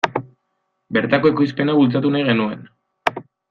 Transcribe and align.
Bertako 0.97 1.31
ekoizpena 1.33 1.77
bultzatu 1.83 2.13
nahi 2.17 2.27
genuen. 2.33 2.65